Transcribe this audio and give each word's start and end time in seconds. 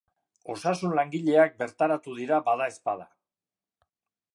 Osasun-langileak 0.53 1.55
bertaratu 1.61 2.19
dira 2.23 2.43
badaezpada. 2.51 3.11